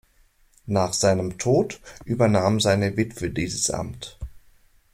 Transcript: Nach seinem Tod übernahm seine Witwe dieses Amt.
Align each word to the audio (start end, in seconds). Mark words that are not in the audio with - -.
Nach 0.65 0.93
seinem 0.93 1.37
Tod 1.37 1.79
übernahm 2.05 2.59
seine 2.59 2.97
Witwe 2.97 3.29
dieses 3.29 3.69
Amt. 3.69 4.17